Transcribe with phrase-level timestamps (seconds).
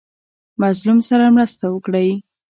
[0.61, 2.09] مظلوم سره مرسته وکړئ